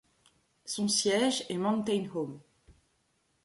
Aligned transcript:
Son 0.65 0.87
siège 0.87 1.45
est 1.47 1.57
Mountain 1.57 2.07
Home. 2.15 2.39